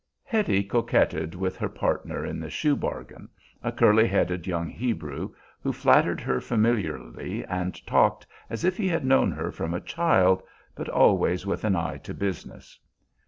[0.23, 3.29] Hetty coquetted with her partner in the shoe bargain,
[3.61, 5.31] a curly headed young Hebrew,
[5.61, 10.41] who flattered her familiarly and talked as if he had known her from a child,
[10.73, 12.79] but always with an eye to business.